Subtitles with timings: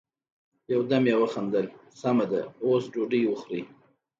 [0.73, 1.65] يو دم يې وخندل:
[1.99, 3.63] سمه ده، اوس ډوډی وخورئ!